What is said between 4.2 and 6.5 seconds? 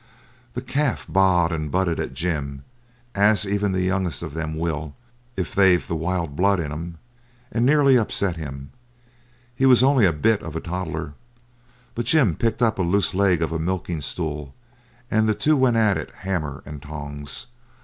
of them will, if they've the wild